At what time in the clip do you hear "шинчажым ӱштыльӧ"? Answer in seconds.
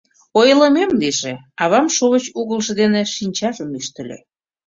3.15-4.17